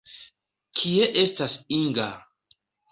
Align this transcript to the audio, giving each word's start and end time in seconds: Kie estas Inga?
Kie 0.79 1.11
estas 1.27 1.61
Inga? 1.81 2.13